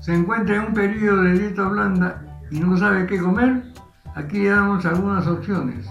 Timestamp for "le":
4.38-4.50